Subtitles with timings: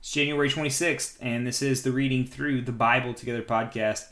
[0.00, 4.06] It's January 26th, and this is the Reading Through the Bible Together podcast.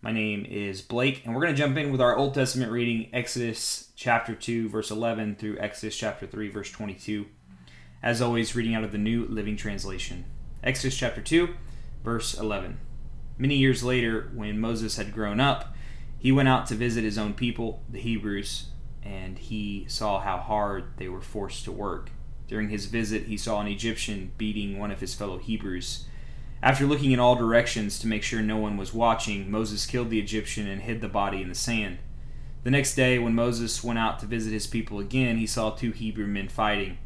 [0.00, 3.10] My name is Blake, and we're going to jump in with our Old Testament reading,
[3.12, 7.26] Exodus chapter 2, verse 11 through Exodus chapter 3, verse 22.
[8.02, 10.24] As always, reading out of the New Living Translation.
[10.62, 11.50] Exodus chapter 2,
[12.02, 12.78] verse 11.
[13.36, 15.76] Many years later, when Moses had grown up,
[16.18, 18.68] he went out to visit his own people, the Hebrews,
[19.02, 22.12] and he saw how hard they were forced to work.
[22.46, 26.06] During his visit, he saw an Egyptian beating one of his fellow Hebrews.
[26.62, 30.20] After looking in all directions to make sure no one was watching, Moses killed the
[30.20, 31.98] Egyptian and hid the body in the sand.
[32.62, 35.90] The next day, when Moses went out to visit his people again, he saw two
[35.90, 36.96] Hebrew men fighting.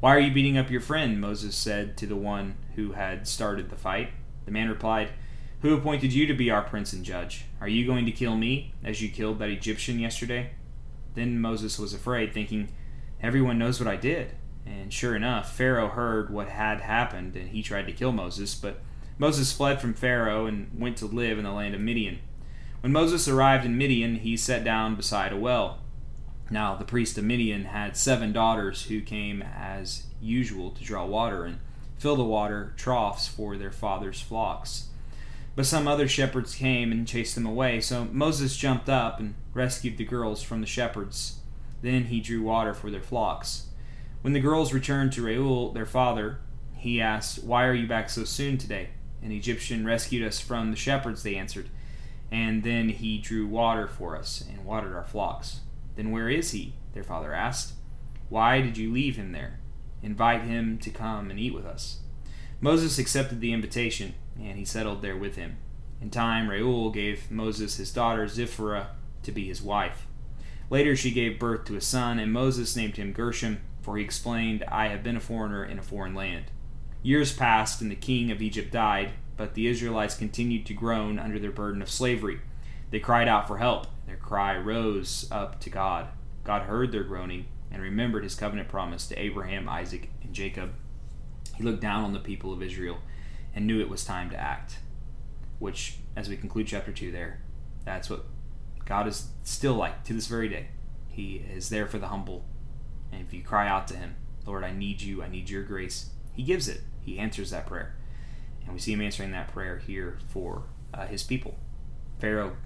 [0.00, 1.20] Why are you beating up your friend?
[1.20, 4.10] Moses said to the one who had started the fight.
[4.44, 5.10] The man replied,
[5.62, 7.46] Who appointed you to be our prince and judge?
[7.60, 10.50] Are you going to kill me, as you killed that Egyptian yesterday?
[11.14, 12.72] Then Moses was afraid, thinking,
[13.22, 14.34] Everyone knows what I did.
[14.66, 18.54] And sure enough, Pharaoh heard what had happened, and he tried to kill Moses.
[18.54, 18.80] But
[19.18, 22.20] Moses fled from Pharaoh and went to live in the land of Midian.
[22.80, 25.78] When Moses arrived in Midian, he sat down beside a well.
[26.50, 31.44] Now, the priest of Midian had seven daughters who came as usual to draw water
[31.44, 31.58] and
[31.98, 34.88] fill the water troughs for their father's flocks.
[35.54, 39.98] But some other shepherds came and chased them away, so Moses jumped up and rescued
[39.98, 41.40] the girls from the shepherds.
[41.82, 43.66] Then he drew water for their flocks.
[44.22, 46.40] When the girls returned to Reuel, their father,
[46.76, 48.90] he asked, Why are you back so soon today?
[49.22, 51.70] An Egyptian rescued us from the shepherds, they answered.
[52.30, 55.60] And then he drew water for us and watered our flocks.
[55.96, 56.74] Then where is he?
[56.92, 57.74] Their father asked.
[58.28, 59.58] Why did you leave him there?
[60.02, 62.00] Invite him to come and eat with us.
[62.60, 65.56] Moses accepted the invitation, and he settled there with him.
[66.00, 68.90] In time, Reuel gave Moses his daughter Zipporah
[69.22, 70.06] to be his wife.
[70.68, 74.64] Later, she gave birth to a son, and Moses named him Gershom for he explained,
[74.68, 76.46] I have been a foreigner in a foreign land.
[77.02, 81.38] Years passed, and the king of Egypt died, but the Israelites continued to groan under
[81.38, 82.40] their burden of slavery.
[82.90, 83.86] They cried out for help.
[84.06, 86.08] Their cry rose up to God.
[86.44, 90.74] God heard their groaning and remembered his covenant promise to Abraham, Isaac, and Jacob.
[91.56, 92.98] He looked down on the people of Israel
[93.54, 94.78] and knew it was time to act.
[95.58, 97.42] Which, as we conclude chapter 2 there,
[97.84, 98.24] that's what
[98.84, 100.68] God is still like to this very day.
[101.08, 102.44] He is there for the humble
[103.12, 104.16] and if you cry out to Him,
[104.46, 106.82] Lord, I need you, I need your grace, He gives it.
[107.00, 107.96] He answers that prayer.
[108.64, 111.56] And we see Him answering that prayer here for uh, His people.
[112.18, 112.56] Pharaoh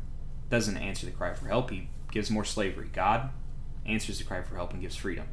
[0.51, 2.89] doesn't answer the cry for help, he gives more slavery.
[2.93, 3.31] God
[3.87, 5.27] answers the cry for help and gives freedom.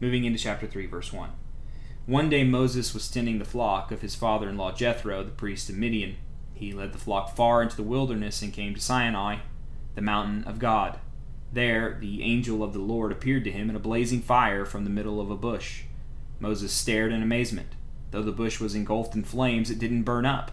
[0.00, 1.30] Moving into chapter 3, verse 1.
[2.06, 5.68] One day Moses was tending the flock of his father in law Jethro, the priest
[5.68, 6.16] of Midian.
[6.54, 9.38] He led the flock far into the wilderness and came to Sinai,
[9.94, 10.98] the mountain of God.
[11.52, 14.90] There, the angel of the Lord appeared to him in a blazing fire from the
[14.90, 15.82] middle of a bush.
[16.38, 17.74] Moses stared in amazement.
[18.10, 20.52] Though the bush was engulfed in flames, it didn't burn up.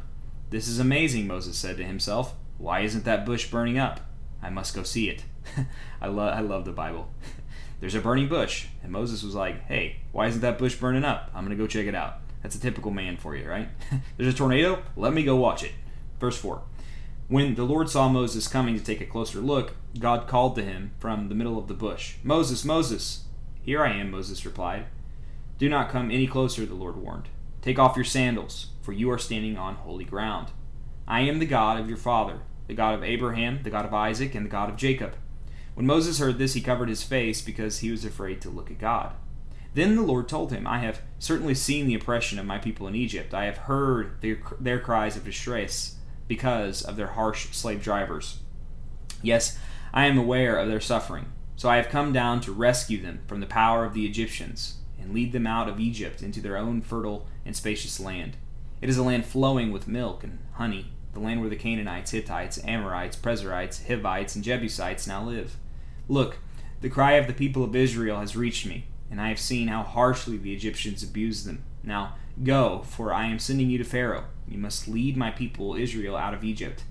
[0.50, 2.34] This is amazing, Moses said to himself.
[2.58, 4.00] Why isn't that bush burning up?
[4.42, 5.24] I must go see it.
[6.02, 7.10] I, lo- I love the Bible.
[7.80, 11.30] There's a burning bush, and Moses was like, hey, why isn't that bush burning up?
[11.34, 12.16] I'm going to go check it out.
[12.42, 13.70] That's a typical man for you, right?
[14.18, 14.82] There's a tornado?
[14.96, 15.74] Let me go watch it.
[16.20, 16.62] Verse 4.
[17.28, 20.92] When the Lord saw Moses coming to take a closer look, God called to him
[21.00, 23.26] from the middle of the bush, Moses, Moses!
[23.62, 24.86] Here I am, Moses replied.
[25.58, 27.30] Do not come any closer, the Lord warned.
[27.62, 30.52] Take off your sandals, for you are standing on holy ground.
[31.08, 34.36] I am the God of your father, the God of Abraham, the God of Isaac,
[34.36, 35.16] and the God of Jacob.
[35.74, 38.80] When Moses heard this, he covered his face because he was afraid to look at
[38.80, 39.14] God.
[39.74, 42.96] Then the Lord told him, I have certainly seen the oppression of my people in
[42.96, 43.34] Egypt.
[43.34, 45.98] I have heard their, their cries of distress
[46.28, 48.40] because of their harsh slave drivers.
[49.22, 49.58] Yes,
[49.94, 51.26] I am aware of their suffering,
[51.56, 55.14] so I have come down to rescue them from the power of the Egyptians and
[55.14, 58.38] lead them out of Egypt into their own fertile and spacious land.
[58.82, 62.60] It is a land flowing with milk and honey, the land where the Canaanites, Hittites,
[62.66, 65.56] Amorites, Perizzites, Hivites, and Jebusites now live.
[66.08, 66.38] Look,
[66.82, 69.84] the cry of the people of Israel has reached me, and I have seen how
[69.84, 71.64] harshly the Egyptians abuse them.
[71.84, 76.16] Now go, for I am sending you to Pharaoh you must lead my people Israel
[76.16, 76.84] out of Egypt.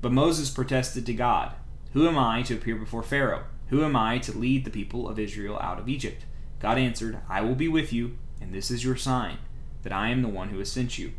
[0.00, 1.54] But Moses protested to God,
[1.92, 3.44] Who am I to appear before Pharaoh?
[3.68, 6.24] Who am I to lead the people of Israel out of Egypt?
[6.58, 9.38] God answered, I will be with you, and this is your sign,
[9.82, 11.12] that I am the one who has sent you.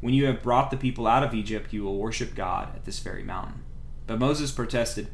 [0.00, 2.98] When you have brought the people out of Egypt, you will worship God at this
[2.98, 3.62] very mountain.
[4.06, 5.08] But Moses protested,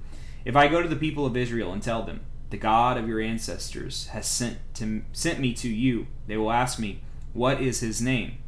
[0.44, 3.20] If I go to the people of Israel and tell them, The God of your
[3.20, 7.02] ancestors has sent, to, sent me to you, they will ask me,
[7.32, 8.38] What is his name?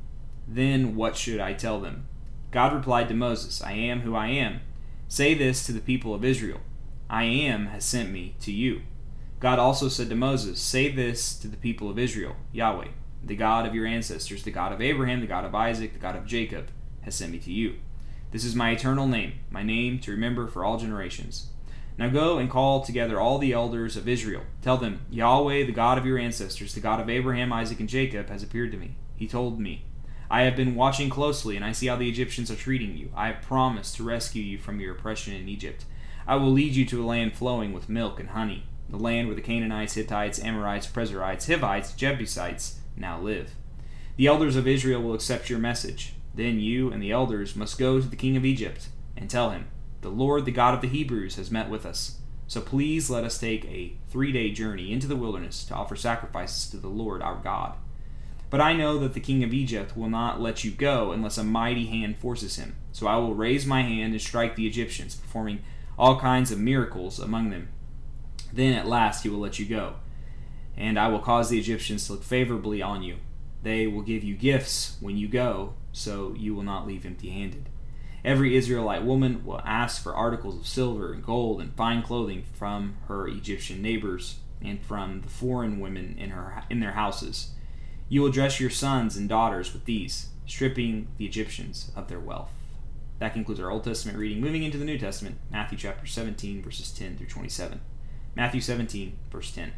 [0.49, 2.07] Then what should I tell them?
[2.51, 4.61] God replied to Moses, I am who I am.
[5.09, 6.61] Say this to the people of Israel
[7.09, 8.83] I am has sent me to you.
[9.39, 12.89] God also said to Moses, Say this to the people of Israel Yahweh,
[13.23, 16.17] the God of your ancestors, the God of Abraham, the God of Isaac, the God
[16.17, 16.71] of Jacob,
[17.03, 17.77] has sent me to you.
[18.33, 21.51] This is my eternal name, my name to remember for all generations.
[21.97, 24.43] Now go and call together all the elders of Israel.
[24.61, 28.29] Tell them, Yahweh, the God of your ancestors, the God of Abraham, Isaac, and Jacob,
[28.29, 28.97] has appeared to me.
[29.15, 29.85] He told me,
[30.31, 33.11] I have been watching closely, and I see how the Egyptians are treating you.
[33.15, 35.85] I have promised to rescue you from your oppression in Egypt.
[36.27, 39.37] I will lead you to a land flowing with milk and honey, the land where
[39.37, 43.55] the Canaanites, Hittites, Amorites, Perizzites, Hivites, Jebusites now live.
[44.17, 46.15] The elders of Israel will accept your message.
[46.35, 49.69] Then you and the elders must go to the king of Egypt and tell him,
[50.01, 52.19] The Lord, the God of the Hebrews, has met with us.
[52.49, 56.71] So please let us take a three day journey into the wilderness to offer sacrifices
[56.71, 57.75] to the Lord our God.
[58.49, 61.45] But I know that the king of Egypt will not let you go unless a
[61.45, 62.77] mighty hand forces him.
[62.93, 65.63] So I will raise my hand and strike the Egyptians, performing
[65.99, 67.69] all kinds of miracles among them.
[68.53, 69.97] Then at last he will let you go.
[70.77, 73.17] And I will cause the Egyptians to look favorably on you.
[73.63, 77.69] They will give you gifts when you go, so you will not leave empty handed.
[78.25, 82.97] Every Israelite woman will ask for articles of silver and gold and fine clothing from
[83.09, 87.53] her Egyptian neighbors and from the foreign women in, her, in their houses
[88.09, 92.51] you will dress your sons and daughters with these, stripping the Egyptians of their wealth.
[93.19, 94.41] That concludes our Old Testament reading.
[94.41, 97.81] Moving into the New Testament, Matthew chapter 17, verses 10 through 27.
[98.37, 99.73] Matthew 17, verse 10.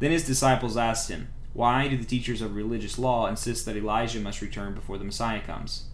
[0.00, 4.20] Then his disciples asked him, Why do the teachers of religious law insist that Elijah
[4.20, 5.84] must return before the Messiah comes?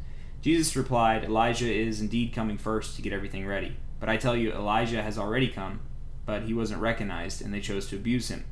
[0.41, 3.77] Jesus replied, Elijah is indeed coming first to get everything ready.
[4.01, 5.81] But I tell you, Elijah has already come,
[6.25, 8.45] but he wasn't recognized, and they chose to abuse him.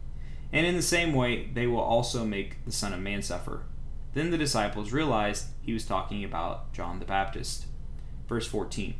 [0.52, 3.62] And in the same way, they will also make the Son of Man suffer.
[4.14, 7.66] Then the disciples realized he was talking about John the Baptist.
[8.28, 8.94] Verse 14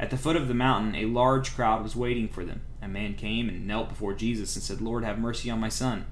[0.00, 2.62] At the foot of the mountain, a large crowd was waiting for them.
[2.80, 6.06] A man came and knelt before Jesus and said, Lord, have mercy on my son.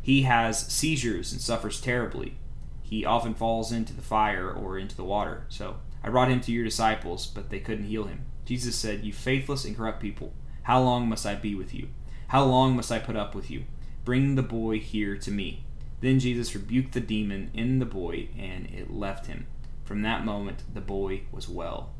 [0.00, 2.36] He has seizures and suffers terribly.
[2.82, 5.44] He often falls into the fire or into the water.
[5.48, 8.24] So I brought him to your disciples, but they couldn't heal him.
[8.44, 10.32] Jesus said, You faithless and corrupt people,
[10.62, 11.88] how long must I be with you?
[12.28, 13.64] How long must I put up with you?
[14.08, 15.64] Bring the boy here to me.
[16.00, 19.46] Then Jesus rebuked the demon in the boy, and it left him.
[19.84, 21.90] From that moment, the boy was well.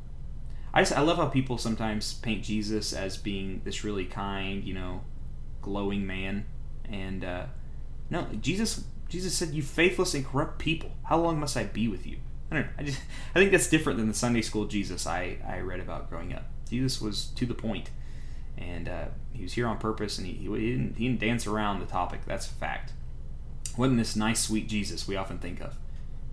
[0.72, 4.72] I just I love how people sometimes paint Jesus as being this really kind, you
[4.72, 5.02] know,
[5.60, 6.46] glowing man,
[6.88, 7.44] and uh,
[8.08, 12.06] no, Jesus Jesus said, "You faithless and corrupt people, how long must I be with
[12.06, 12.16] you?"
[12.50, 12.72] I don't know.
[12.78, 13.02] I just
[13.34, 16.46] I think that's different than the Sunday school Jesus I I read about growing up.
[16.70, 17.90] Jesus was to the point
[18.58, 21.80] and uh, he was here on purpose, and he, he, didn't, he didn't dance around
[21.80, 22.20] the topic.
[22.26, 22.92] That's a fact.
[23.76, 25.78] Wasn't this nice, sweet Jesus we often think of?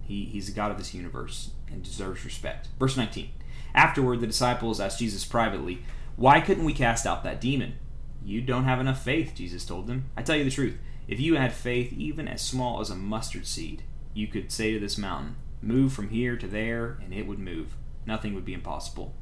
[0.02, 2.70] He, he's the God of this universe and deserves respect.
[2.80, 3.30] Verse 19.
[3.74, 5.84] Afterward, the disciples asked Jesus privately,
[6.16, 7.76] Why couldn't we cast out that demon?
[8.24, 10.06] You don't have enough faith, Jesus told them.
[10.18, 10.78] I tell you the truth.
[11.08, 13.84] If you had faith even as small as a mustard seed,
[14.14, 17.76] you could say to this mountain, Move from here to there, and it would move.
[18.06, 19.14] Nothing would be impossible.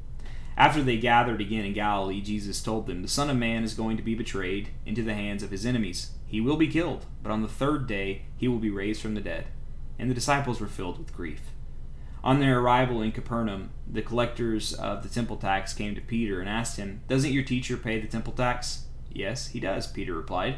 [0.56, 3.96] After they gathered again in Galilee, Jesus told them, The Son of Man is going
[3.96, 6.12] to be betrayed into the hands of his enemies.
[6.26, 9.20] He will be killed, but on the third day he will be raised from the
[9.20, 9.46] dead.
[9.98, 11.40] And the disciples were filled with grief.
[12.22, 16.48] On their arrival in Capernaum, the collectors of the temple tax came to Peter and
[16.48, 18.84] asked him, Doesn't your teacher pay the temple tax?
[19.12, 20.56] Yes, he does, Peter replied.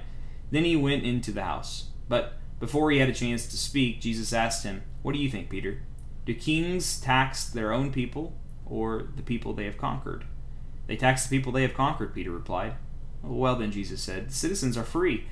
[0.50, 1.88] Then he went into the house.
[2.08, 5.50] But before he had a chance to speak, Jesus asked him, What do you think,
[5.50, 5.82] Peter?
[6.24, 8.34] Do kings tax their own people
[8.66, 10.24] or the people they have conquered?
[10.86, 12.74] They tax the people they have conquered, Peter replied.
[13.22, 15.26] Well, then, Jesus said, the citizens are free.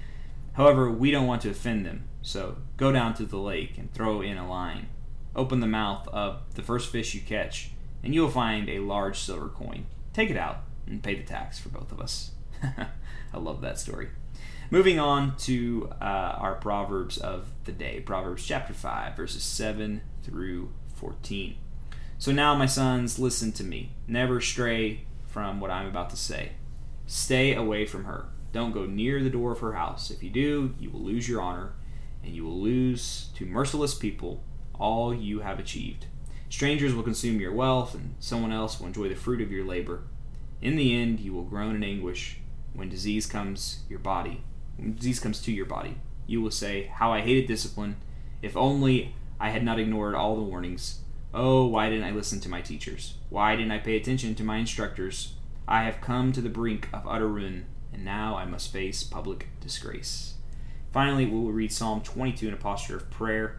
[0.55, 4.21] However, we don't want to offend them, so go down to the lake and throw
[4.21, 4.89] in a line.
[5.37, 7.71] Open the mouth of the first fish you catch,
[8.03, 9.87] and you will find a large silver coin.
[10.13, 12.33] Take it out and pay the tax for both of us.
[12.63, 14.11] I love that story.
[14.71, 16.05] Moving on to uh,
[16.39, 21.57] our Proverbs of the day Proverbs chapter 5, verses 7 through 14.
[22.19, 23.93] So now, my sons, listen to me.
[24.07, 26.53] Never stray from what I'm about to say.
[27.07, 28.27] Stay away from her.
[28.53, 30.11] Don't go near the door of her house.
[30.11, 31.73] If you do, you will lose your honor,
[32.23, 34.43] and you will lose to merciless people
[34.75, 36.07] all you have achieved.
[36.49, 40.05] Strangers will consume your wealth, and someone else will enjoy the fruit of your labor.
[40.63, 42.39] In the end, you will groan in anguish
[42.73, 44.43] when disease comes your body.
[44.77, 47.97] When disease comes to your body, you will say, "How I hated discipline!
[48.41, 51.01] If only I had not ignored all the warnings."
[51.37, 53.15] Oh, why didn't I listen to my teachers?
[53.29, 55.33] Why didn't I pay attention to my instructors?
[55.67, 59.49] I have come to the brink of utter ruin, and now I must face public
[59.61, 60.35] disgrace.
[60.93, 63.57] Finally, we will read Psalm 22 in a posture of prayer.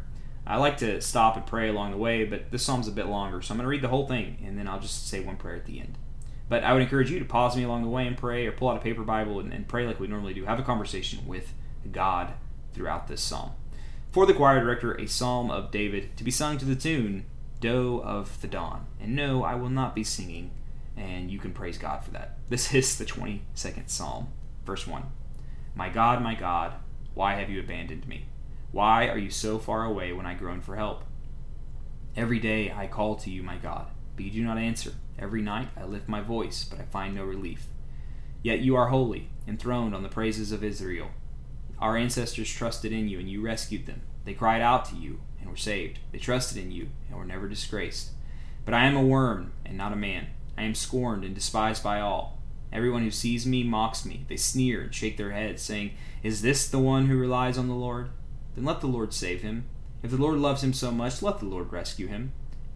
[0.47, 3.41] I like to stop and pray along the way, but this psalm's a bit longer,
[3.41, 5.57] so I'm going to read the whole thing, and then I'll just say one prayer
[5.57, 5.97] at the end.
[6.47, 8.69] But I would encourage you to pause me along the way and pray, or pull
[8.69, 10.45] out a paper Bible and, and pray like we normally do.
[10.45, 11.51] Have a conversation with
[11.91, 12.35] God
[12.73, 13.51] throughout this psalm.
[14.11, 17.25] For the choir director, a psalm of David to be sung to the tune
[17.65, 18.85] Doe of the Dawn.
[19.01, 20.51] And no, I will not be singing,
[20.95, 22.37] and you can praise God for that.
[22.47, 24.27] This is the 22nd psalm,
[24.67, 25.01] verse 1.
[25.73, 26.73] My God, my God,
[27.15, 28.25] why have you abandoned me?
[28.71, 31.05] Why are you so far away when I groan for help?
[32.15, 34.91] Every day I call to you, my God, but you do not answer.
[35.17, 37.65] Every night I lift my voice, but I find no relief.
[38.43, 41.09] Yet you are holy, enthroned on the praises of Israel.
[41.79, 44.03] Our ancestors trusted in you, and you rescued them.
[44.25, 45.99] They cried out to you, and were saved.
[46.11, 48.09] They trusted in you, and were never disgraced.
[48.65, 50.27] But I am a worm, and not a man.
[50.57, 52.39] I am scorned and despised by all.
[52.73, 54.25] Everyone who sees me mocks me.
[54.27, 55.91] They sneer and shake their heads, saying,
[56.23, 58.09] Is this the one who relies on the Lord?
[58.55, 59.65] Then let the Lord save him.
[60.01, 62.31] If the Lord loves him so much, let the Lord rescue him.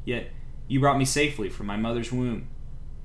[0.05, 0.31] Yet
[0.67, 2.47] you brought me safely from my mother's womb,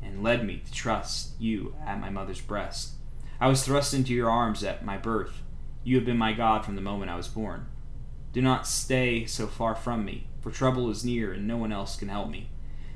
[0.03, 2.93] and led me to trust you at my mother's breast.
[3.41, 5.43] I was thrust into your arms at my birth.
[5.83, 7.67] You have been my God from the moment I was born.
[8.35, 11.95] Do not stay so far from me, for trouble is near, and no one else
[11.95, 12.51] can help me.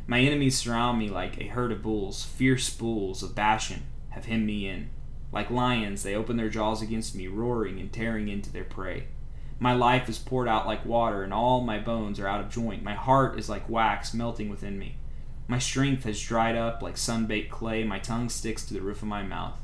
[0.09, 2.25] My enemies surround me like a herd of bulls.
[2.25, 4.91] Fierce bulls of Bashan have hemmed me in.
[5.31, 9.07] Like lions, they open their jaws against me, roaring and tearing into their prey.
[9.61, 12.83] My life is poured out like water, and all my bones are out of joint.
[12.83, 14.97] My heart is like wax melting within me.
[15.47, 17.85] My strength has dried up like sun baked clay.
[17.85, 19.61] My tongue sticks to the roof of my mouth.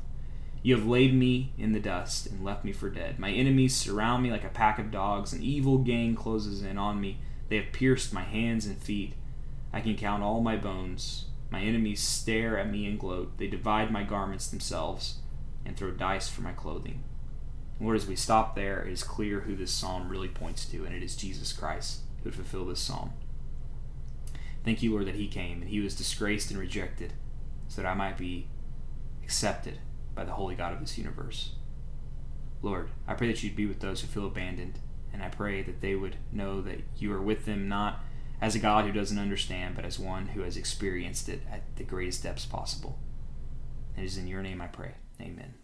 [0.64, 3.18] You have laid me in the dust and left me for dead.
[3.18, 5.34] My enemies surround me like a pack of dogs.
[5.34, 7.18] An evil gang closes in on me.
[7.50, 9.12] They have pierced my hands and feet.
[9.74, 11.26] I can count all my bones.
[11.50, 13.36] My enemies stare at me and gloat.
[13.36, 15.18] They divide my garments themselves
[15.66, 17.04] and throw dice for my clothing.
[17.78, 20.94] Lord, as we stop there, it is clear who this psalm really points to, and
[20.94, 23.12] it is Jesus Christ who fulfilled this psalm.
[24.64, 27.12] Thank you, Lord, that He came and He was disgraced and rejected
[27.68, 28.48] so that I might be
[29.22, 29.80] accepted
[30.14, 31.52] by the holy God of this universe.
[32.62, 34.78] Lord, I pray that you'd be with those who feel abandoned,
[35.12, 38.00] and I pray that they would know that you are with them not
[38.40, 41.84] as a God who doesn't understand, but as one who has experienced it at the
[41.84, 42.98] greatest depths possible.
[43.96, 44.92] It is in your name I pray.
[45.20, 45.54] Amen.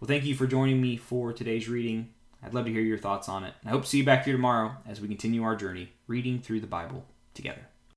[0.00, 2.12] Well, thank you for joining me for today's reading.
[2.42, 3.54] I'd love to hear your thoughts on it.
[3.64, 6.60] I hope to see you back here tomorrow as we continue our journey reading through
[6.60, 7.66] the Bible together.